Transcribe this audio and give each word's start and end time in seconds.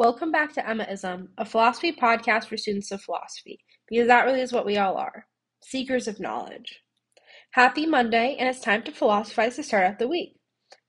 Welcome 0.00 0.32
back 0.32 0.54
to 0.54 0.62
Emmaism, 0.62 1.28
a 1.36 1.44
philosophy 1.44 1.92
podcast 1.92 2.46
for 2.46 2.56
students 2.56 2.90
of 2.90 3.02
philosophy, 3.02 3.60
because 3.86 4.06
that 4.06 4.24
really 4.24 4.40
is 4.40 4.50
what 4.50 4.64
we 4.64 4.78
all 4.78 4.96
are 4.96 5.26
seekers 5.62 6.08
of 6.08 6.18
knowledge. 6.18 6.80
Happy 7.50 7.84
Monday, 7.84 8.34
and 8.40 8.48
it's 8.48 8.60
time 8.60 8.82
to 8.84 8.92
philosophize 8.92 9.56
to 9.56 9.62
start 9.62 9.84
out 9.84 9.98
the 9.98 10.08
week. 10.08 10.36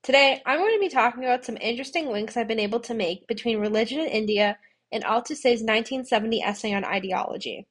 Today, 0.01 0.41
I'm 0.45 0.59
going 0.59 0.73
to 0.73 0.79
be 0.79 0.87
talking 0.87 1.25
about 1.25 1.43
some 1.43 1.57
interesting 1.59 2.07
links 2.07 2.37
I've 2.37 2.47
been 2.47 2.57
able 2.57 2.79
to 2.79 2.93
make 2.93 3.27
between 3.27 3.59
religion 3.59 3.99
in 3.99 4.07
India 4.07 4.57
and 4.93 5.03
Althusser's 5.03 5.61
1970 5.61 6.41
essay 6.41 6.73
on 6.73 6.85
ideology. 6.85 7.67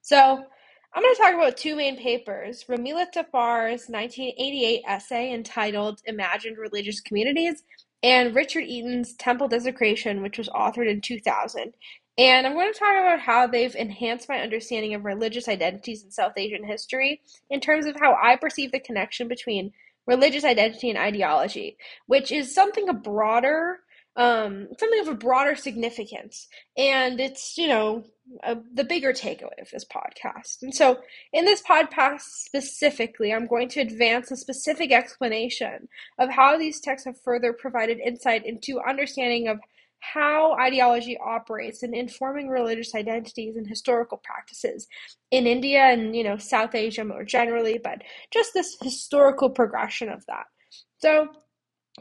So, 0.00 0.18
I'm 0.20 1.02
going 1.02 1.14
to 1.14 1.22
talk 1.22 1.34
about 1.34 1.56
two 1.56 1.76
main 1.76 1.96
papers 1.96 2.64
Romila 2.68 3.06
Thapar's 3.14 3.86
1988 3.86 4.82
essay 4.88 5.32
entitled 5.32 6.00
Imagined 6.06 6.58
Religious 6.58 7.00
Communities 7.00 7.62
and 8.02 8.34
Richard 8.34 8.64
Eaton's 8.64 9.14
Temple 9.14 9.48
Desecration, 9.48 10.22
which 10.22 10.38
was 10.38 10.48
authored 10.48 10.90
in 10.90 11.00
2000. 11.00 11.74
And 12.18 12.46
I'm 12.46 12.54
going 12.54 12.72
to 12.72 12.78
talk 12.78 12.92
about 12.92 13.20
how 13.20 13.46
they've 13.46 13.74
enhanced 13.74 14.28
my 14.28 14.40
understanding 14.40 14.94
of 14.94 15.04
religious 15.04 15.48
identities 15.48 16.04
in 16.04 16.10
South 16.10 16.34
Asian 16.36 16.64
history 16.64 17.22
in 17.48 17.60
terms 17.60 17.86
of 17.86 17.96
how 17.98 18.16
I 18.22 18.36
perceive 18.36 18.72
the 18.72 18.80
connection 18.80 19.28
between 19.28 19.72
religious 20.06 20.44
identity 20.44 20.90
and 20.90 20.98
ideology, 20.98 21.76
which 22.06 22.30
is 22.30 22.54
something 22.54 22.88
a 22.88 22.92
broader 22.92 23.78
um, 24.16 24.68
something 24.78 25.00
of 25.00 25.08
a 25.08 25.14
broader 25.14 25.54
significance. 25.54 26.48
And 26.76 27.20
it's, 27.20 27.56
you 27.56 27.68
know, 27.68 28.04
a, 28.42 28.56
the 28.74 28.84
bigger 28.84 29.12
takeaway 29.12 29.60
of 29.60 29.70
this 29.70 29.84
podcast. 29.84 30.62
And 30.62 30.74
so, 30.74 31.00
in 31.32 31.44
this 31.44 31.62
podcast 31.62 32.20
specifically, 32.20 33.32
I'm 33.32 33.46
going 33.46 33.68
to 33.70 33.80
advance 33.80 34.30
a 34.30 34.36
specific 34.36 34.92
explanation 34.92 35.88
of 36.18 36.30
how 36.30 36.58
these 36.58 36.80
texts 36.80 37.06
have 37.06 37.20
further 37.20 37.52
provided 37.52 37.98
insight 37.98 38.46
into 38.46 38.80
understanding 38.80 39.48
of 39.48 39.58
how 40.02 40.54
ideology 40.58 41.16
operates 41.24 41.84
in 41.84 41.94
informing 41.94 42.48
religious 42.48 42.92
identities 42.92 43.56
and 43.56 43.68
historical 43.68 44.20
practices 44.24 44.88
in 45.30 45.46
India 45.46 45.80
and 45.80 46.16
you 46.16 46.24
know 46.24 46.36
South 46.36 46.74
Asia 46.74 47.04
more 47.04 47.24
generally, 47.24 47.78
but 47.82 48.02
just 48.32 48.52
this 48.52 48.76
historical 48.82 49.48
progression 49.48 50.08
of 50.08 50.24
that. 50.26 50.44
So 50.98 51.28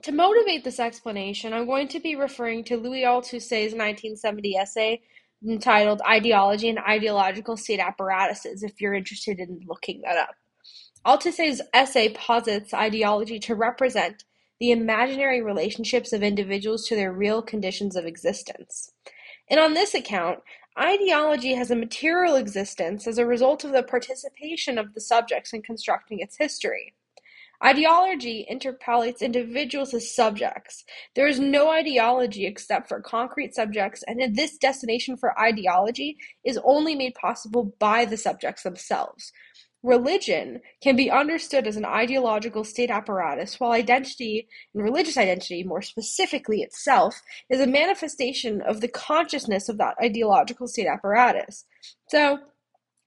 to 0.04 0.12
motivate 0.12 0.64
this 0.64 0.80
explanation, 0.80 1.54
I'm 1.54 1.66
going 1.66 1.88
to 1.90 2.00
be 2.00 2.16
referring 2.16 2.64
to 2.66 2.78
Louis 2.78 3.04
Althusser's 3.04 3.74
1970 3.74 4.56
essay 4.56 5.02
entitled 5.48 6.02
Ideology 6.08 6.70
and 6.70 6.80
Ideological 6.80 7.58
State 7.58 7.80
Apparatuses, 7.80 8.64
if 8.64 8.80
you're 8.80 8.94
interested 8.94 9.40
in 9.40 9.62
looking 9.68 10.02
that 10.02 10.18
up. 10.18 10.36
Althusser's 11.06 11.62
essay 11.74 12.10
posits 12.10 12.74
ideology 12.74 13.40
to 13.40 13.56
represent 13.56 14.24
the 14.60 14.72
imaginary 14.72 15.42
relationships 15.42 16.14
of 16.14 16.22
individuals 16.22 16.86
to 16.88 16.96
their 16.96 17.12
real 17.12 17.42
conditions 17.42 17.96
of 17.96 18.06
existence. 18.06 18.92
And 19.50 19.60
on 19.60 19.74
this 19.74 19.96
account, 19.96 20.40
ideology 20.80 21.56
has 21.56 21.72
a 21.72 21.76
material 21.76 22.36
existence 22.36 23.08
as 23.08 23.18
a 23.18 23.26
result 23.26 23.64
of 23.64 23.72
the 23.72 23.84
participation 23.84 24.78
of 24.78 24.94
the 24.94 25.02
subjects 25.02 25.52
in 25.52 25.64
constructing 25.64 26.20
its 26.20 26.38
history. 26.38 26.94
Ideology 27.64 28.48
interpellates 28.52 29.22
individuals 29.22 29.94
as 29.94 30.16
subjects. 30.16 30.84
There 31.16 31.28
is 31.28 31.40
no 31.40 31.70
ideology 31.70 32.48
except 32.48 32.88
for 32.88 33.02
concrete 33.02 33.54
subjects, 33.54 34.04
and 34.08 34.36
this 34.36 34.58
destination 34.58 35.16
for 35.16 35.40
ideology 35.40 36.18
is 36.44 36.60
only 36.64 36.96
made 36.96 37.14
possible 37.14 37.76
by 37.80 38.06
the 38.06 38.18
subjects 38.18 38.64
themselves. 38.64 39.32
Religion 39.84 40.62
can 40.82 40.96
be 40.96 41.10
understood 41.10 41.66
as 41.66 41.76
an 41.76 41.86
ideological 41.86 42.64
state 42.64 42.92
apparatus, 42.92 43.60
while 43.60 43.72
identity, 43.72 44.48
and 44.74 44.84
religious 44.84 45.18
identity 45.18 45.64
more 45.64 45.82
specifically 45.82 46.62
itself, 46.62 47.22
is 47.50 47.60
a 47.60 47.68
manifestation 47.68 48.62
of 48.62 48.82
the 48.82 48.88
consciousness 48.88 49.70
of 49.70 49.78
that 49.80 49.96
ideological 50.04 50.68
state 50.68 50.88
apparatus. 50.88 51.66
So, 52.10 52.38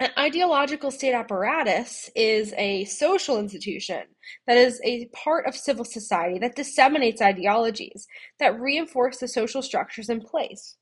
an 0.00 0.11
ideological 0.19 0.91
state 0.91 1.14
apparatus 1.14 2.11
is 2.17 2.53
a 2.56 2.84
social 2.87 3.38
institution 3.38 4.03
that 4.47 4.56
is 4.56 4.81
a 4.82 5.06
part 5.15 5.47
of 5.47 5.55
civil 5.55 5.84
society 5.84 6.38
that 6.41 6.56
disseminates 6.56 7.22
ideologies 7.22 8.06
that 8.41 8.60
reinforce 8.60 9.19
the 9.19 9.28
social 9.28 9.62
structures 9.62 10.09
in 10.09 10.21
place. 10.21 10.77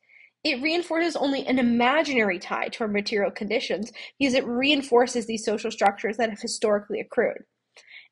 It 0.44 0.62
reinforces 0.62 1.14
only 1.14 1.46
an 1.46 1.58
imaginary 1.58 2.38
tie 2.38 2.68
to 2.68 2.84
our 2.84 2.88
material 2.88 3.30
conditions 3.30 3.92
because 4.18 4.34
it 4.34 4.46
reinforces 4.46 5.26
these 5.26 5.44
social 5.44 5.70
structures 5.70 6.16
that 6.16 6.30
have 6.30 6.40
historically 6.40 6.98
accrued. 6.98 7.44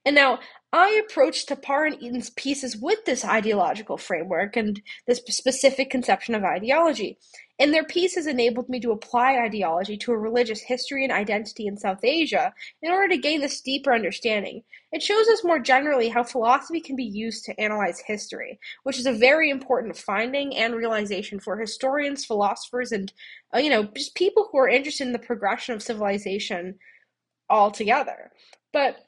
And 0.05 0.15
now 0.15 0.39
I 0.73 1.03
approached 1.05 1.49
Thapar 1.49 1.87
and 1.87 2.03
Eaton's 2.03 2.31
pieces 2.31 2.77
with 2.77 3.05
this 3.05 3.25
ideological 3.25 3.99
framework 3.99 4.57
and 4.57 4.81
this 5.07 5.19
specific 5.19 5.91
conception 5.91 6.35
of 6.35 6.45
ideology. 6.45 7.19
And 7.59 7.75
their 7.75 7.85
pieces 7.85 8.27
enabled 8.27 8.71
me 8.71 8.81
to 8.81 8.93
apply 8.93 9.37
ideology 9.37 9.99
to 9.99 10.13
a 10.13 10.19
religious 10.19 10.63
history 10.63 11.05
and 11.05 11.13
identity 11.13 11.67
in 11.67 11.77
South 11.77 12.03
Asia 12.03 12.55
in 12.81 12.91
order 12.91 13.09
to 13.09 13.19
gain 13.19 13.43
this 13.43 13.61
deeper 13.61 13.93
understanding. 13.93 14.63
It 14.93 15.03
shows 15.03 15.29
us 15.29 15.45
more 15.45 15.59
generally 15.59 16.09
how 16.09 16.23
philosophy 16.23 16.81
can 16.81 16.97
be 16.97 17.05
used 17.05 17.45
to 17.45 17.61
analyze 17.61 18.01
history, 18.01 18.59
which 18.85 18.99
is 18.99 19.05
a 19.07 19.13
very 19.13 19.51
important 19.51 19.97
finding 19.97 20.57
and 20.57 20.75
realization 20.75 21.39
for 21.39 21.59
historians, 21.59 22.25
philosophers, 22.25 22.93
and 22.93 23.13
uh, 23.55 23.59
you 23.59 23.69
know 23.69 23.85
just 23.95 24.15
people 24.15 24.49
who 24.51 24.59
are 24.59 24.69
interested 24.69 25.07
in 25.07 25.13
the 25.13 25.19
progression 25.19 25.75
of 25.75 25.83
civilization 25.83 26.77
altogether. 27.51 28.31
But 28.73 29.05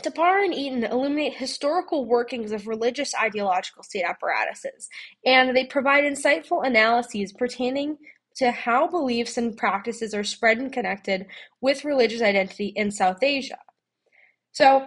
Thapar 0.00 0.44
and 0.44 0.54
Eaton 0.54 0.84
illuminate 0.84 1.34
historical 1.34 2.06
workings 2.06 2.50
of 2.50 2.66
religious 2.66 3.14
ideological 3.14 3.82
state 3.82 4.04
apparatuses, 4.04 4.88
and 5.24 5.54
they 5.54 5.66
provide 5.66 6.04
insightful 6.04 6.66
analyses 6.66 7.32
pertaining 7.32 7.98
to 8.36 8.50
how 8.50 8.86
beliefs 8.86 9.36
and 9.36 9.56
practices 9.56 10.14
are 10.14 10.24
spread 10.24 10.58
and 10.58 10.72
connected 10.72 11.26
with 11.60 11.84
religious 11.84 12.22
identity 12.22 12.72
in 12.74 12.90
South 12.90 13.22
Asia. 13.22 13.58
So, 14.52 14.86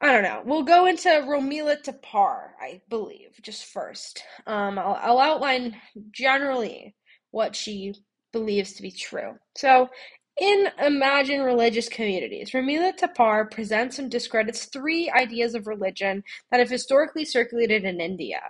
I 0.00 0.12
don't 0.12 0.22
know. 0.22 0.42
We'll 0.44 0.64
go 0.64 0.86
into 0.86 1.08
Romila 1.08 1.82
Thapar, 1.82 2.48
I 2.60 2.82
believe, 2.90 3.40
just 3.40 3.64
first. 3.64 4.22
Um, 4.46 4.78
I'll, 4.78 4.98
I'll 5.00 5.18
outline 5.18 5.76
generally 6.10 6.94
what 7.30 7.56
she 7.56 7.94
believes 8.32 8.74
to 8.74 8.82
be 8.82 8.90
true. 8.90 9.36
So, 9.56 9.88
in 10.36 10.68
Imagine 10.82 11.42
Religious 11.42 11.88
Communities, 11.88 12.50
Romila 12.50 12.92
Thapar 12.98 13.50
presents 13.50 13.98
and 13.98 14.10
discredits 14.10 14.64
three 14.66 15.10
ideas 15.10 15.54
of 15.54 15.66
religion 15.66 16.24
that 16.50 16.60
have 16.60 16.70
historically 16.70 17.24
circulated 17.24 17.84
in 17.84 18.00
India. 18.00 18.40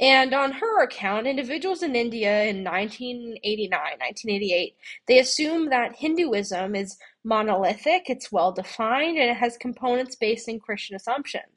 And 0.00 0.34
on 0.34 0.50
her 0.52 0.82
account, 0.82 1.28
individuals 1.28 1.84
in 1.84 1.94
India 1.94 2.42
in 2.44 2.64
1989, 2.64 3.70
1988, 3.70 4.74
they 5.06 5.20
assume 5.20 5.70
that 5.70 5.94
Hinduism 5.94 6.74
is 6.74 6.96
monolithic, 7.22 8.10
it's 8.10 8.32
well 8.32 8.50
defined, 8.50 9.16
and 9.16 9.30
it 9.30 9.36
has 9.36 9.56
components 9.56 10.16
based 10.16 10.48
in 10.48 10.58
Christian 10.58 10.96
assumptions. 10.96 11.53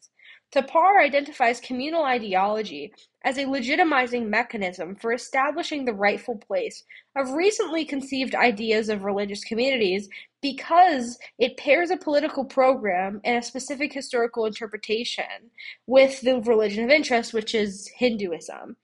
Thapar 0.53 1.01
identifies 1.01 1.59
communal 1.59 2.03
ideology 2.03 2.93
as 3.23 3.37
a 3.37 3.45
legitimizing 3.45 4.27
mechanism 4.27 4.95
for 4.95 5.11
establishing 5.11 5.83
the 5.83 5.93
rightful 5.93 6.37
place 6.37 6.85
of 7.17 7.31
recently 7.31 7.83
conceived 7.83 8.33
ideas 8.33 8.87
of 8.87 9.03
religious 9.03 9.43
communities 9.43 10.07
because 10.41 11.19
it 11.37 11.57
pairs 11.57 11.91
a 11.91 11.97
political 11.97 12.45
program 12.45 13.19
and 13.25 13.37
a 13.37 13.45
specific 13.45 13.91
historical 13.91 14.45
interpretation 14.45 15.51
with 15.85 16.21
the 16.21 16.39
religion 16.41 16.85
of 16.85 16.91
interest, 16.91 17.33
which 17.33 17.53
is 17.53 17.89
Hinduism. 17.97 18.77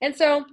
And 0.00 0.14
so 0.14 0.44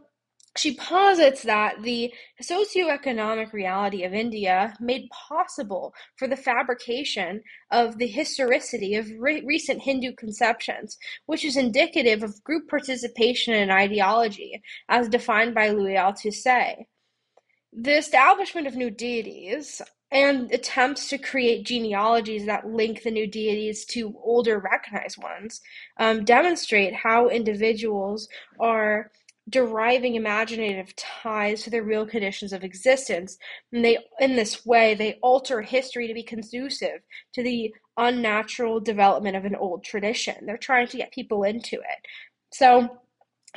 she 0.58 0.76
posits 0.76 1.44
that 1.44 1.82
the 1.82 2.14
socioeconomic 2.42 3.52
reality 3.52 4.04
of 4.04 4.14
India 4.14 4.74
made 4.80 5.10
possible 5.10 5.94
for 6.18 6.28
the 6.28 6.38
fabrication 6.38 7.42
of 7.72 7.98
the 7.98 8.08
historicity 8.08 8.96
of 8.96 9.10
re- 9.18 9.44
recent 9.46 9.82
Hindu 9.82 10.14
conceptions, 10.14 10.98
which 11.26 11.44
is 11.44 11.58
indicative 11.58 12.24
of 12.24 12.44
group 12.44 12.70
participation 12.70 13.54
in 13.54 13.70
ideology 13.70 14.62
as 14.88 15.10
defined 15.10 15.54
by 15.54 15.70
Louis 15.70 15.96
Althusser. 15.96 16.86
The 17.74 17.98
establishment 17.98 18.68
of 18.68 18.76
new 18.76 18.90
deities 18.90 19.82
and 20.12 20.50
attempts 20.54 21.10
to 21.10 21.18
create 21.18 21.66
genealogies 21.66 22.46
that 22.46 22.68
link 22.68 23.04
the 23.04 23.12
new 23.12 23.28
deities 23.28 23.84
to 23.86 24.16
older 24.24 24.60
recognized 24.60 25.22
ones 25.22 25.60
um, 26.00 26.24
demonstrate 26.24 26.96
how 26.96 27.28
individuals 27.28 28.30
are 28.60 29.12
deriving 29.50 30.16
imaginative 30.16 30.96
ties 30.96 31.64
to 31.64 31.70
the 31.70 31.82
real 31.82 32.06
conditions 32.06 32.52
of 32.52 32.64
existence. 32.64 33.38
And 33.72 33.86
they 33.86 33.98
in 34.20 34.36
this 34.36 34.66
way 34.66 34.96
they 34.96 35.20
alter 35.22 35.62
history 35.62 36.08
to 36.08 36.14
be 36.14 36.24
conducive 36.24 37.02
to 37.34 37.44
the 37.44 37.74
unnatural 37.98 38.80
development 38.80 39.36
of 39.36 39.46
an 39.46 39.56
old 39.56 39.84
tradition. 39.84 40.36
They're 40.46 40.58
trying 40.58 40.88
to 40.88 40.98
get 40.98 41.14
people 41.14 41.44
into 41.44 41.76
it. 41.76 42.08
So 42.52 42.90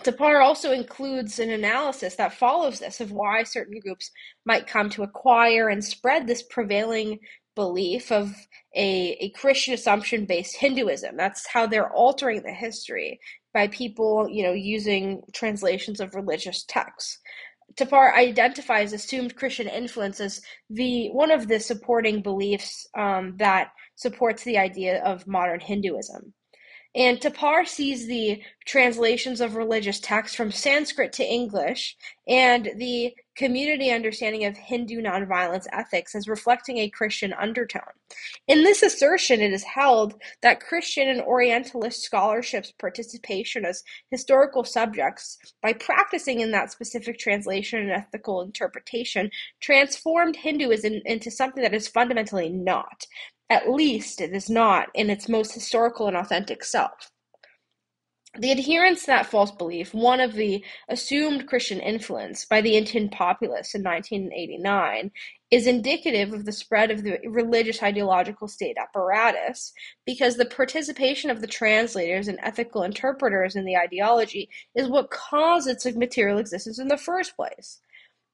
Thapar 0.05 0.43
also 0.43 0.73
includes 0.73 1.38
an 1.38 1.50
analysis 1.50 2.17
that 2.17 2.35
follows 2.35 2.79
this 2.79 3.00
of 3.00 3.11
why 3.11 3.43
certain 3.43 3.81
groups 3.81 4.11
might 4.44 4.67
come 4.67 4.90
to 4.90 5.02
acquire 5.02 5.69
and 5.69 5.85
spread 5.85 6.26
this 6.26 6.43
prevailing 6.43 7.19
belief 7.56 8.12
of 8.12 8.32
a, 8.76 9.17
a 9.20 9.31
Christian 9.31 9.75
assumption 9.75 10.25
based 10.26 10.56
Hinduism. 10.56 11.17
That's 11.17 11.49
how 11.49 11.67
they're 11.67 11.93
altering 11.93 12.43
the 12.43 12.52
history 12.52 13.19
by 13.53 13.69
people, 13.69 14.29
you 14.29 14.43
know, 14.43 14.53
using 14.53 15.23
translations 15.33 16.00
of 16.00 16.15
religious 16.15 16.65
texts. 16.65 17.19
Thapar 17.77 18.15
identifies 18.15 18.93
assumed 18.93 19.37
Christian 19.37 19.69
influence 19.69 20.21
as 20.21 20.41
the 20.71 21.11
one 21.11 21.31
of 21.31 21.49
the 21.49 21.61
supporting 21.61 22.23
beliefs 22.23 22.89
um, 22.97 23.37
that 23.39 23.69
supports 23.95 24.43
the 24.45 24.59
idea 24.59 25.03
of 25.05 25.27
modern 25.27 25.61
Hinduism. 25.61 26.33
And 26.95 27.21
Thapar 27.21 27.67
sees 27.67 28.06
the 28.06 28.43
translations 28.67 29.41
of 29.41 29.56
religious 29.56 30.00
texts 30.00 30.37
from 30.37 30.50
Sanskrit 30.50 31.12
to 31.15 31.25
English 31.25 31.97
and 32.27 32.71
the 32.77 33.15
community 33.38 33.90
understanding 33.93 34.44
of 34.44 34.56
Hindu 34.56 35.00
nonviolence 35.00 35.67
ethics 35.73 36.17
as 36.17 36.29
reflecting 36.29 36.79
a 36.79 36.90
Christian 36.90 37.32
undertone. 37.32 37.82
In 38.49 38.64
this 38.64 38.82
assertion, 38.82 39.40
it 39.40 39.52
is 39.52 39.62
held 39.62 40.20
that 40.43 40.61
Christian 40.61 41.08
and 41.08 41.20
Orientalist 41.20 42.02
scholarship's 42.02 42.73
participation 42.73 43.64
as 43.64 43.85
historical 44.11 44.64
subjects, 44.64 45.38
by 45.62 45.73
practicing 45.73 46.40
in 46.40 46.50
that 46.50 46.73
specific 46.73 47.19
translation 47.19 47.81
and 47.81 47.93
ethical 47.93 48.43
interpretation, 48.43 49.31
transformed 49.61 50.35
Hinduism 50.35 50.94
into 51.05 51.31
something 51.31 51.62
that 51.62 51.75
is 51.75 51.87
fundamentally 51.87 52.49
not. 52.49 53.06
At 53.49 53.70
least 53.70 54.20
it 54.20 54.35
is 54.35 54.50
not 54.50 54.88
in 54.94 55.11
its 55.11 55.29
most 55.29 55.55
historical 55.55 56.08
and 56.08 56.17
authentic 56.17 56.64
self. 56.64 57.12
The 58.36 58.52
adherence 58.52 59.00
to 59.00 59.06
that 59.06 59.26
false 59.26 59.50
belief, 59.50 59.94
one 59.94 60.20
of 60.20 60.34
the 60.34 60.62
assumed 60.88 61.46
Christian 61.46 61.80
influence 61.80 62.44
by 62.44 62.60
the 62.60 62.76
Indian 62.76 63.08
populace 63.08 63.75
in 63.75 63.82
1989, 63.82 65.10
is 65.50 65.66
indicative 65.66 66.34
of 66.34 66.44
the 66.44 66.52
spread 66.52 66.90
of 66.90 67.02
the 67.02 67.19
religious 67.26 67.82
ideological 67.82 68.46
state 68.46 68.76
apparatus 68.78 69.72
because 70.04 70.36
the 70.36 70.44
participation 70.44 71.30
of 71.30 71.40
the 71.40 71.46
translators 71.46 72.28
and 72.28 72.38
ethical 72.42 72.82
interpreters 72.82 73.56
in 73.56 73.64
the 73.64 73.76
ideology 73.76 74.50
is 74.75 74.88
what 74.88 75.10
caused 75.10 75.66
its 75.66 75.86
material 75.96 76.38
existence 76.38 76.78
in 76.78 76.88
the 76.88 76.98
first 76.98 77.34
place. 77.34 77.80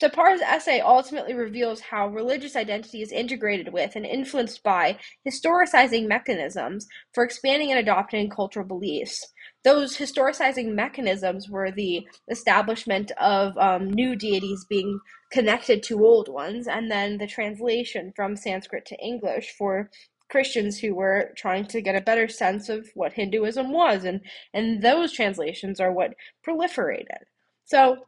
Thapar's 0.00 0.40
essay 0.40 0.80
ultimately 0.80 1.34
reveals 1.34 1.80
how 1.80 2.08
religious 2.08 2.56
identity 2.56 3.00
is 3.00 3.12
integrated 3.12 3.72
with 3.72 3.94
and 3.94 4.04
influenced 4.04 4.62
by 4.64 4.98
historicizing 5.26 6.08
mechanisms 6.08 6.88
for 7.12 7.22
expanding 7.22 7.70
and 7.70 7.78
adopting 7.78 8.28
cultural 8.28 8.66
beliefs. 8.66 9.32
Those 9.64 9.96
historicizing 9.96 10.74
mechanisms 10.74 11.48
were 11.48 11.70
the 11.70 12.06
establishment 12.28 13.10
of 13.12 13.56
um, 13.56 13.90
new 13.90 14.14
deities 14.14 14.66
being 14.68 15.00
connected 15.32 15.82
to 15.84 16.04
old 16.04 16.28
ones, 16.28 16.68
and 16.68 16.90
then 16.90 17.16
the 17.16 17.26
translation 17.26 18.12
from 18.14 18.36
Sanskrit 18.36 18.84
to 18.86 18.98
English 18.98 19.54
for 19.56 19.90
Christians 20.30 20.78
who 20.78 20.94
were 20.94 21.32
trying 21.36 21.66
to 21.66 21.80
get 21.80 21.96
a 21.96 22.00
better 22.00 22.28
sense 22.28 22.68
of 22.68 22.90
what 22.94 23.14
Hinduism 23.14 23.72
was, 23.72 24.04
and 24.04 24.20
and 24.52 24.82
those 24.82 25.12
translations 25.12 25.80
are 25.80 25.92
what 25.92 26.14
proliferated. 26.46 27.24
So 27.64 28.04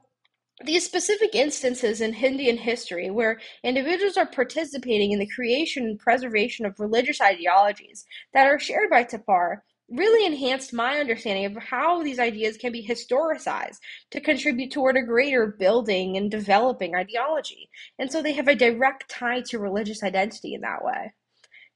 these 0.65 0.85
specific 0.85 1.35
instances 1.35 2.01
in 2.01 2.15
Indian 2.15 2.57
history 2.57 3.11
where 3.11 3.41
individuals 3.63 4.17
are 4.17 4.27
participating 4.27 5.13
in 5.13 5.19
the 5.19 5.29
creation 5.29 5.85
and 5.85 5.99
preservation 5.99 6.65
of 6.65 6.81
religious 6.81 7.21
ideologies 7.21 8.07
that 8.33 8.47
are 8.47 8.59
shared 8.59 8.89
by 8.89 9.05
Thapar 9.05 9.59
really 9.89 10.27
enhanced 10.27 10.73
my 10.73 10.99
understanding 10.99 11.45
of 11.45 11.57
how 11.63 12.03
these 12.03 12.19
ideas 12.19 12.57
can 12.57 12.73
be 12.73 12.87
historicized 12.87 13.79
to 14.11 14.21
contribute 14.21 14.73
toward 14.73 14.97
a 14.97 15.03
greater 15.03 15.47
building 15.59 16.17
and 16.17 16.31
developing 16.31 16.95
ideology. 16.95 17.71
And 17.99 18.11
so 18.11 18.23
they 18.23 18.33
have 18.33 18.49
a 18.49 18.55
direct 18.55 19.09
tie 19.09 19.43
to 19.43 19.59
religious 19.59 20.03
identity 20.03 20.55
in 20.55 20.63
that 20.63 20.85
way. 20.85 21.13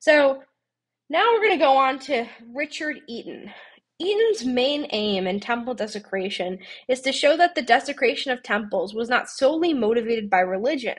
So 0.01 0.43
now 1.09 1.33
we're 1.33 1.47
going 1.47 1.59
to 1.59 1.65
go 1.65 1.77
on 1.77 1.99
to 2.01 2.27
Richard 2.53 3.01
Eaton, 3.09 3.53
Eaton's 4.01 4.47
main 4.47 4.87
aim 4.93 5.27
in 5.27 5.41
temple 5.41 5.75
desecration 5.75 6.59
is 6.89 7.03
to 7.03 7.13
show 7.13 7.37
that 7.37 7.55
the 7.55 7.63
desecration 7.63 8.33
of 8.33 8.43
temples 8.43 8.95
was 8.95 9.11
not 9.11 9.29
solely 9.29 9.75
motivated 9.75 10.31
by 10.31 10.41
religion. 10.41 10.97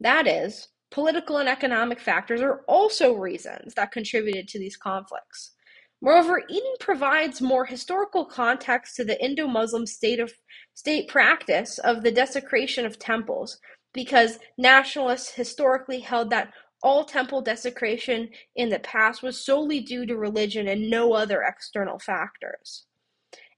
That 0.00 0.26
is, 0.26 0.68
political 0.90 1.36
and 1.36 1.48
economic 1.48 2.00
factors 2.00 2.42
are 2.42 2.62
also 2.66 3.12
reasons 3.12 3.74
that 3.74 3.92
contributed 3.92 4.48
to 4.48 4.58
these 4.58 4.76
conflicts. 4.76 5.52
Moreover, 6.04 6.42
Eaton 6.48 6.74
provides 6.80 7.40
more 7.40 7.64
historical 7.64 8.24
context 8.24 8.96
to 8.96 9.04
the 9.04 9.24
Indo-Muslim 9.24 9.86
state 9.86 10.18
of 10.18 10.32
state 10.74 11.06
practice 11.06 11.78
of 11.78 12.02
the 12.02 12.10
desecration 12.10 12.84
of 12.84 12.98
temples, 12.98 13.60
because 13.94 14.40
nationalists 14.58 15.30
historically 15.30 16.00
held 16.00 16.30
that 16.30 16.52
all 16.82 17.04
temple 17.04 17.40
desecration 17.40 18.30
in 18.56 18.68
the 18.68 18.80
past 18.80 19.22
was 19.22 19.44
solely 19.44 19.78
due 19.78 20.04
to 20.04 20.16
religion 20.16 20.66
and 20.66 20.90
no 20.90 21.12
other 21.12 21.40
external 21.40 22.00
factors. 22.00 22.84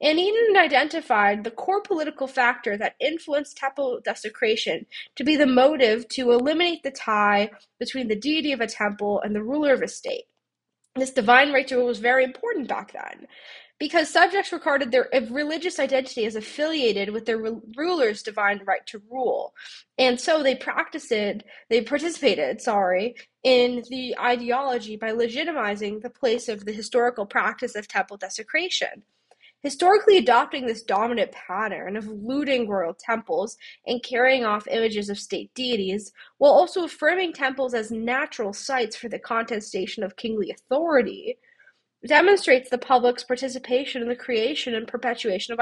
And 0.03 0.19
Eaton 0.19 0.55
identified 0.59 1.45
the 1.45 1.51
core 1.51 1.81
political 1.81 2.27
factor 2.27 2.77
that 2.77 2.97
influenced 3.01 3.57
temple 3.57 4.01
desecration 4.05 4.85
to 5.17 5.25
be 5.25 5.37
the 5.37 5.47
motive 5.47 6.07
to 6.09 6.33
eliminate 6.33 6.83
the 6.83 6.91
tie 6.91 7.51
between 7.79 8.09
the 8.09 8.17
deity 8.17 8.53
of 8.53 8.61
a 8.61 8.67
temple 8.67 9.23
and 9.23 9.35
the 9.35 9.43
ruler 9.43 9.73
of 9.73 9.81
a 9.81 9.89
state. 9.89 10.25
This 10.97 11.11
divine 11.11 11.53
right 11.53 11.53
ritual 11.53 11.87
was 11.87 11.99
very 11.99 12.25
important 12.25 12.69
back 12.69 12.93
then 12.93 13.27
because 13.81 14.09
subjects 14.09 14.53
regarded 14.53 14.93
their 14.93 15.09
religious 15.31 15.81
identity 15.81 16.25
as 16.25 16.37
affiliated 16.37 17.11
with 17.11 17.27
their 17.27 17.39
ruler's 17.77 18.23
divine 18.23 18.61
right 18.65 18.87
to 18.87 19.03
rule. 19.11 19.55
And 19.99 20.21
so 20.21 20.43
they 20.43 20.55
practiced 20.55 21.09
they 21.69 21.83
participated, 21.83 22.61
sorry, 22.61 23.17
in 23.43 23.83
the 23.91 24.17
ideology 24.19 24.97
by 24.97 25.11
legitimizing 25.11 26.01
the 26.01 26.11
place 26.11 26.49
of 26.49 26.65
the 26.65 26.73
historical 26.73 27.27
practice 27.27 27.75
of 27.75 27.89
temple 27.89 28.17
desecration. 28.17 29.03
Historically 29.65 30.19
adopting 30.19 30.67
this 30.67 30.83
dominant 30.83 31.33
pattern 31.33 31.97
of 31.97 32.07
looting 32.07 32.69
royal 32.69 32.93
temples 32.93 33.57
and 33.87 34.03
carrying 34.03 34.45
off 34.45 34.69
images 34.69 35.09
of 35.09 35.19
state 35.19 35.51
deities, 35.55 36.13
while 36.37 36.53
also 36.53 36.85
affirming 36.85 37.33
temples 37.33 37.73
as 37.73 37.91
natural 37.91 38.53
sites 38.53 38.95
for 38.95 39.09
the 39.09 39.19
contestation 39.19 40.05
of 40.05 40.17
kingly 40.17 40.51
authority, 40.51 41.39
demonstrates 42.07 42.69
the 42.69 42.77
public's 42.77 43.25
participation 43.25 44.03
in 44.03 44.09
the 44.09 44.15
creation 44.15 44.75
and 44.75 44.87
perpetuation 44.87 45.55
of 45.55 45.61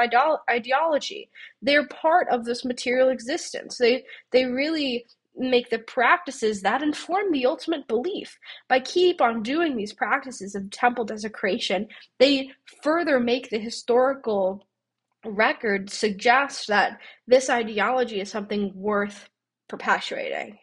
ideology. 0.51 1.31
They're 1.63 1.87
part 1.87 2.27
of 2.29 2.45
this 2.45 2.65
material 2.65 3.11
existence. 3.11 3.79
They 3.79 4.05
they 4.33 4.47
really 4.47 5.07
make 5.37 5.71
the 5.71 5.79
practices 5.79 6.63
that 6.63 6.83
inform 6.83 7.33
the 7.33 7.47
ultimate 7.47 7.89
belief. 7.89 8.39
By 8.69 8.81
keep 8.81 9.21
on 9.21 9.43
doing 9.43 9.77
these 9.77 9.93
practices 9.93 10.55
of 10.55 10.71
temple 10.71 11.05
desecration, 11.05 11.89
they 12.19 12.51
further 12.83 13.19
make 13.19 13.51
the 13.51 13.59
historical 13.59 14.67
record 15.25 15.91
suggest 15.91 16.69
that 16.69 16.99
this 17.27 17.49
ideology 17.49 18.21
is 18.21 18.31
something 18.31 18.73
worth 18.75 19.29
perpetuating. 19.69 20.59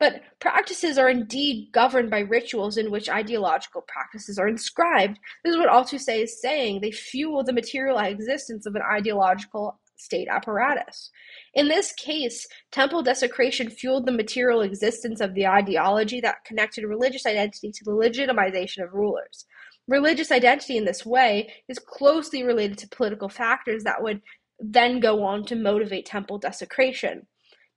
But 0.00 0.22
practices 0.40 0.96
are 0.98 1.10
indeed 1.10 1.70
governed 1.72 2.10
by 2.10 2.20
rituals 2.20 2.78
in 2.78 2.90
which 2.90 3.10
ideological 3.10 3.82
practices 3.86 4.38
are 4.38 4.48
inscribed. 4.48 5.18
This 5.44 5.52
is 5.52 5.58
what 5.58 5.68
Althusser 5.68 6.22
is 6.22 6.40
saying. 6.40 6.80
They 6.80 6.90
fuel 6.90 7.44
the 7.44 7.52
material 7.52 7.98
existence 7.98 8.66
of 8.66 8.74
an 8.74 8.82
ideological 8.82 9.78
state 10.00 10.28
apparatus. 10.28 11.10
In 11.54 11.68
this 11.68 11.92
case, 11.92 12.46
temple 12.72 13.02
desecration 13.02 13.70
fueled 13.70 14.06
the 14.06 14.12
material 14.12 14.62
existence 14.62 15.20
of 15.20 15.34
the 15.34 15.46
ideology 15.46 16.20
that 16.20 16.44
connected 16.44 16.84
religious 16.84 17.26
identity 17.26 17.70
to 17.72 17.84
the 17.84 17.92
legitimization 17.92 18.82
of 18.82 18.92
rulers. 18.92 19.46
Religious 19.88 20.30
identity 20.30 20.76
in 20.76 20.84
this 20.84 21.04
way 21.04 21.52
is 21.68 21.78
closely 21.78 22.42
related 22.42 22.78
to 22.78 22.88
political 22.88 23.28
factors 23.28 23.84
that 23.84 24.02
would 24.02 24.20
then 24.60 25.00
go 25.00 25.24
on 25.24 25.44
to 25.46 25.56
motivate 25.56 26.06
temple 26.06 26.38
desecration. 26.38 27.26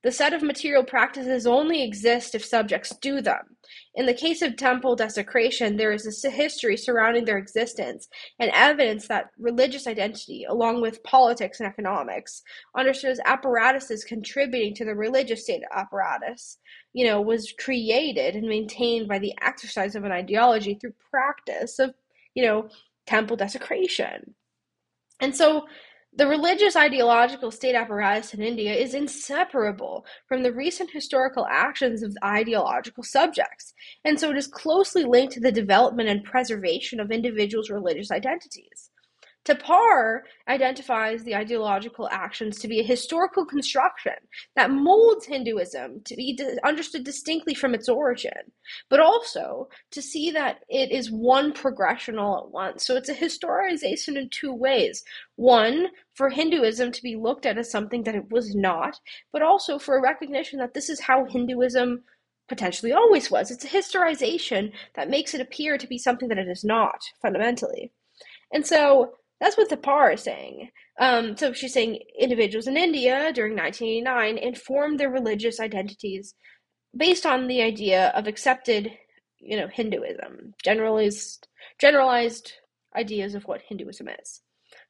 The 0.03 0.11
set 0.11 0.33
of 0.33 0.43
material 0.43 0.83
practices 0.83 1.47
only 1.47 1.81
exist 1.81 2.35
if 2.35 2.43
subjects 2.43 2.93
do 2.97 3.21
them. 3.21 3.55
In 3.95 4.05
the 4.05 4.13
case 4.13 4.41
of 4.41 4.57
temple 4.57 4.97
desecration, 4.97 5.77
there 5.77 5.93
is 5.93 6.25
a 6.25 6.29
history 6.29 6.75
surrounding 6.75 7.23
their 7.23 7.37
existence 7.37 8.09
and 8.37 8.51
evidence 8.53 9.07
that 9.07 9.29
religious 9.39 9.87
identity, 9.87 10.45
along 10.49 10.81
with 10.81 11.03
politics 11.03 11.61
and 11.61 11.69
economics, 11.69 12.41
understood 12.75 13.11
as 13.11 13.21
apparatuses 13.25 14.03
contributing 14.03 14.75
to 14.75 14.85
the 14.85 14.95
religious 14.95 15.43
state 15.43 15.63
apparatus, 15.71 16.57
you 16.91 17.05
know, 17.05 17.21
was 17.21 17.53
created 17.57 18.35
and 18.35 18.47
maintained 18.47 19.07
by 19.07 19.19
the 19.19 19.33
exercise 19.41 19.95
of 19.95 20.03
an 20.03 20.11
ideology 20.11 20.73
through 20.75 20.93
practice 21.09 21.79
of, 21.79 21.93
you 22.35 22.43
know, 22.43 22.67
temple 23.05 23.37
desecration. 23.37 24.35
And 25.21 25.33
so 25.33 25.65
the 26.15 26.27
religious 26.27 26.75
ideological 26.75 27.49
state 27.49 27.73
apparatus 27.73 28.33
in 28.35 28.41
India 28.41 28.73
is 28.73 28.93
inseparable 28.93 30.05
from 30.27 30.43
the 30.43 30.53
recent 30.53 30.91
historical 30.91 31.47
actions 31.49 32.03
of 32.03 32.15
ideological 32.23 33.03
subjects, 33.03 33.73
and 34.05 34.19
so 34.19 34.29
it 34.29 34.37
is 34.37 34.45
closely 34.45 35.03
linked 35.03 35.33
to 35.33 35.39
the 35.39 35.51
development 35.51 36.09
and 36.09 36.23
preservation 36.23 36.99
of 36.99 37.11
individuals' 37.11 37.71
religious 37.71 38.11
identities. 38.11 38.91
Thapar 39.45 40.21
identifies 40.47 41.23
the 41.23 41.35
ideological 41.35 42.07
actions 42.09 42.59
to 42.59 42.67
be 42.67 42.79
a 42.79 42.83
historical 42.83 43.45
construction 43.45 44.13
that 44.55 44.71
molds 44.71 45.25
Hinduism 45.25 46.01
to 46.05 46.15
be 46.15 46.39
understood 46.63 47.03
distinctly 47.03 47.53
from 47.53 47.73
its 47.73 47.89
origin, 47.89 48.51
but 48.89 49.01
also 49.01 49.67
to 49.91 50.01
see 50.01 50.31
that 50.31 50.59
it 50.69 50.91
is 50.91 51.11
one 51.11 51.51
progression 51.51 52.17
all 52.17 52.45
at 52.45 52.51
once. 52.51 52.85
So 52.85 52.95
it's 52.95 53.09
a 53.09 53.15
historization 53.15 54.15
in 54.17 54.29
two 54.29 54.53
ways. 54.53 55.03
One, 55.35 55.87
for 56.13 56.29
Hinduism 56.29 56.91
to 56.93 57.03
be 57.03 57.17
looked 57.17 57.45
at 57.45 57.57
as 57.57 57.69
something 57.69 58.03
that 58.03 58.15
it 58.15 58.31
was 58.31 58.55
not, 58.55 58.99
but 59.33 59.41
also 59.41 59.77
for 59.77 59.97
a 59.97 60.01
recognition 60.01 60.59
that 60.59 60.73
this 60.73 60.89
is 60.89 61.01
how 61.01 61.25
Hinduism 61.25 62.03
potentially 62.47 62.93
always 62.93 63.29
was. 63.29 63.51
It's 63.51 63.65
a 63.65 63.67
historization 63.67 64.71
that 64.95 65.09
makes 65.09 65.33
it 65.33 65.41
appear 65.41 65.77
to 65.77 65.87
be 65.87 65.97
something 65.97 66.29
that 66.29 66.37
it 66.37 66.47
is 66.47 66.63
not, 66.63 67.01
fundamentally. 67.21 67.91
And 68.53 68.65
so 68.65 69.15
that's 69.43 69.57
what 69.57 69.69
Thapar 69.69 70.13
is 70.13 70.23
saying. 70.23 70.69
Um, 71.01 71.35
so 71.35 71.51
she's 71.51 71.73
saying 71.73 71.99
individuals 72.17 72.67
in 72.67 72.77
India 72.77 73.33
during 73.33 73.57
1989 73.57 74.37
informed 74.37 74.99
their 74.99 75.09
religious 75.09 75.59
identities 75.59 76.33
based 76.95 77.25
on 77.25 77.47
the 77.47 77.61
idea 77.61 78.13
of 78.15 78.25
accepted, 78.25 78.89
you 79.39 79.57
know, 79.57 79.67
Hinduism, 79.67 80.53
generalized, 80.63 81.49
generalized 81.77 82.53
ideas 82.95 83.35
of 83.35 83.43
what 83.43 83.61
Hinduism 83.67 84.07
is. 84.07 84.42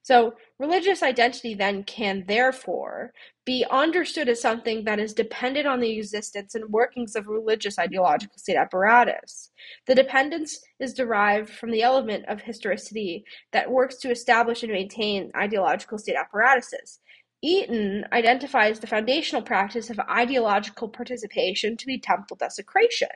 So, 0.04 0.34
religious 0.60 1.02
identity 1.02 1.54
then 1.54 1.84
can 1.86 2.26
therefore 2.28 3.14
be 3.46 3.66
understood 3.72 4.28
as 4.28 4.42
something 4.42 4.84
that 4.84 5.00
is 5.00 5.14
dependent 5.14 5.66
on 5.66 5.80
the 5.80 5.98
existence 5.98 6.56
and 6.56 6.72
workings 6.72 7.16
of 7.16 7.28
religious 7.28 7.80
ideological 7.80 8.38
state 8.38 8.58
apparatus. 8.58 9.52
The 9.88 9.96
dependence 9.96 10.60
is 10.80 10.94
derived 10.94 11.50
from 11.50 11.72
the 11.72 11.84
element 11.84 12.26
of 12.28 12.42
historicity 12.42 13.24
that 13.54 13.72
works 13.72 13.96
to 13.98 14.12
establish 14.12 14.62
and 14.64 14.74
maintain 14.74 15.32
ideological 15.38 15.98
state 15.98 16.18
apparatuses. 16.18 17.00
Eaton 17.46 18.06
identifies 18.14 18.80
the 18.80 18.88
foundational 18.88 19.42
practice 19.42 19.90
of 19.90 20.00
ideological 20.00 20.88
participation 20.88 21.76
to 21.76 21.86
be 21.86 22.00
temple 22.00 22.38
desecration, 22.38 23.10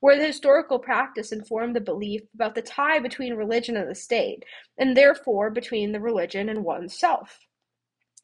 where 0.00 0.18
the 0.18 0.26
historical 0.26 0.78
practice 0.78 1.32
informed 1.32 1.74
the 1.74 1.80
belief 1.80 2.20
about 2.34 2.54
the 2.54 2.60
tie 2.60 2.98
between 2.98 3.32
religion 3.32 3.78
and 3.78 3.88
the 3.88 3.94
state, 3.94 4.44
and 4.76 4.94
therefore 4.94 5.50
between 5.50 5.92
the 5.92 6.00
religion 6.00 6.50
and 6.50 6.62
oneself. 6.62 7.40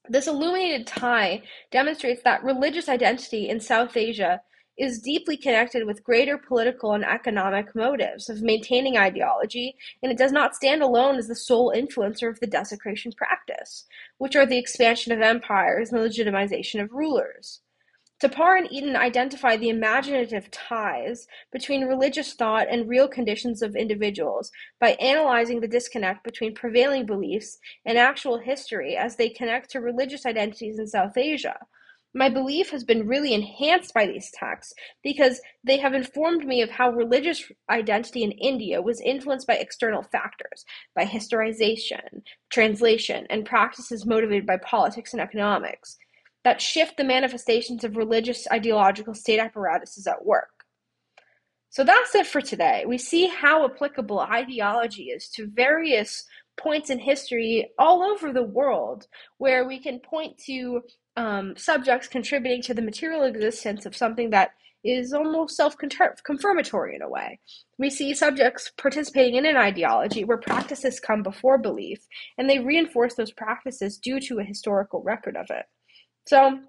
This 0.07 0.27
illuminated 0.27 0.87
tie 0.87 1.43
demonstrates 1.71 2.23
that 2.23 2.45
religious 2.45 2.89
identity 2.89 3.49
in 3.49 3.59
South 3.59 3.97
Asia 3.97 4.43
is 4.77 5.01
deeply 5.01 5.37
connected 5.37 5.87
with 5.87 6.05
greater 6.05 6.37
political 6.37 6.93
and 6.93 7.05
economic 7.05 7.75
motives 7.75 8.29
of 8.29 8.43
maintaining 8.43 8.99
ideology, 8.99 9.77
and 10.03 10.13
it 10.13 10.19
does 10.19 10.33
not 10.33 10.55
stand 10.55 10.83
alone 10.83 11.17
as 11.17 11.29
the 11.29 11.35
sole 11.35 11.73
influencer 11.75 12.29
of 12.29 12.41
the 12.41 12.47
desecration 12.47 13.13
practice, 13.13 13.85
which 14.19 14.37
are 14.37 14.47
the 14.47 14.59
expansion 14.59 15.13
of 15.13 15.21
empires 15.21 15.91
and 15.91 16.01
the 16.01 16.09
legitimization 16.09 16.83
of 16.83 16.93
rulers. 16.93 17.61
Thapar 18.19 18.57
and 18.57 18.73
Eaton 18.73 18.97
identify 18.97 19.59
the 19.59 19.69
imaginative 19.69 20.51
ties 20.51 21.29
between 21.53 21.85
religious 21.85 22.33
thought 22.33 22.67
and 22.71 22.89
real 22.89 23.09
conditions 23.09 23.61
of 23.61 23.77
individuals 23.77 24.51
by 24.81 24.93
analyzing 24.93 25.61
the 25.61 25.69
disconnect 25.69 26.25
between 26.25 26.55
prevailing 26.55 27.05
beliefs 27.05 27.59
and 27.85 27.99
actual 27.99 28.39
history 28.39 28.97
as 28.97 29.17
they 29.17 29.29
connect 29.29 29.71
to 29.71 29.81
religious 29.81 30.25
identities 30.25 30.79
in 30.79 30.87
South 30.87 31.19
Asia. 31.19 31.59
My 32.17 32.31
belief 32.31 32.71
has 32.71 32.83
been 32.83 33.07
really 33.07 33.35
enhanced 33.35 33.93
by 33.93 34.07
these 34.07 34.31
texts 34.31 34.73
because 35.03 35.39
they 35.65 35.77
have 35.77 35.93
informed 35.93 36.47
me 36.47 36.63
of 36.63 36.71
how 36.71 36.89
religious 36.89 37.53
identity 37.69 38.23
in 38.23 38.33
India 38.33 38.81
was 38.81 39.03
influenced 39.03 39.47
by 39.47 39.57
external 39.57 40.03
factors, 40.03 40.65
by 40.95 41.05
historization, 41.05 42.23
translation, 42.49 43.27
and 43.29 43.45
practices 43.45 44.07
motivated 44.07 44.47
by 44.47 44.57
politics 44.57 45.13
and 45.13 45.21
economics 45.21 45.99
that 46.43 46.63
shift 46.63 46.97
the 46.97 47.05
manifestations 47.05 47.85
of 47.85 47.99
religious 47.99 48.49
ideological 48.51 49.13
state 49.13 49.39
apparatuses 49.39 50.07
at 50.07 50.25
work. 50.25 50.65
So 51.69 51.85
that's 51.85 52.15
it 52.15 52.27
for 52.27 52.41
today. 52.41 52.85
We 52.87 52.97
see 52.97 53.27
how 53.27 53.67
applicable 53.67 54.21
ideology 54.21 55.11
is 55.11 55.29
to 55.33 55.49
various 55.49 56.25
points 56.57 56.89
in 56.89 56.99
history 56.99 57.73
all 57.79 58.03
over 58.03 58.33
the 58.33 58.43
world, 58.43 59.07
where 59.37 59.69
we 59.69 59.79
can 59.79 60.01
point 60.01 60.39
to 60.47 60.81
um, 61.17 61.55
subjects 61.57 62.09
contributing 62.09 62.63
to 62.63 62.75
the 62.75 62.83
material 62.83 63.23
existence 63.23 63.87
of 63.87 63.97
something 63.97 64.31
that 64.31 64.51
is 64.85 65.13
almost 65.13 65.57
self 65.57 65.77
confirmatory 66.25 66.95
in 66.95 67.03
a 67.03 67.09
way. 67.09 67.41
We 67.79 67.91
see 67.91 68.15
subjects 68.15 68.71
participating 68.79 69.35
in 69.35 69.47
an 69.47 69.57
ideology 69.57 70.25
where 70.25 70.39
practices 70.39 71.01
come 71.01 71.23
before 71.23 71.59
belief, 71.59 71.99
and 72.39 72.49
they 72.49 72.59
reinforce 72.59 73.15
those 73.15 73.33
practices 73.33 73.99
due 73.99 74.21
to 74.21 74.39
a 74.39 74.45
historical 74.45 75.03
record 75.03 75.37
of 75.37 75.47
it. 75.51 75.67
So 76.27 76.61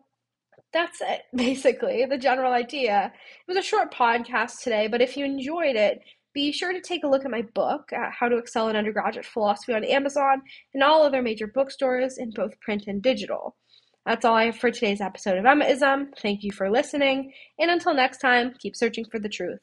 that's 0.73 0.99
it, 1.01 1.23
basically, 1.35 2.05
the 2.05 2.17
general 2.17 2.53
idea. 2.53 3.11
It 3.13 3.51
was 3.51 3.57
a 3.57 3.67
short 3.67 3.93
podcast 3.93 4.63
today, 4.63 4.87
but 4.87 5.01
if 5.01 5.15
you 5.15 5.25
enjoyed 5.25 5.75
it, 5.75 5.99
be 6.33 6.51
sure 6.51 6.71
to 6.71 6.81
take 6.81 7.03
a 7.03 7.07
look 7.07 7.25
at 7.25 7.31
my 7.31 7.41
book, 7.55 7.91
uh, 7.91 8.11
How 8.11 8.29
to 8.29 8.37
Excel 8.37 8.69
in 8.69 8.75
Undergraduate 8.75 9.25
Philosophy, 9.25 9.73
on 9.73 9.83
Amazon 9.83 10.41
and 10.73 10.83
all 10.83 11.01
other 11.01 11.21
major 11.21 11.47
bookstores 11.47 12.17
in 12.19 12.29
both 12.31 12.59
print 12.59 12.83
and 12.85 13.01
digital. 13.01 13.55
That's 14.07 14.23
all 14.23 14.35
I 14.35 14.45
have 14.45 14.55
for 14.57 14.71
today's 14.71 15.01
episode 15.01 15.37
of 15.37 15.43
Emmaism. 15.43 16.17
Thank 16.21 16.41
you 16.41 16.53
for 16.53 16.71
listening, 16.71 17.33
and 17.59 17.69
until 17.69 17.93
next 17.93 18.19
time, 18.19 18.53
keep 18.57 18.73
searching 18.73 19.03
for 19.03 19.19
the 19.19 19.27
truth. 19.27 19.59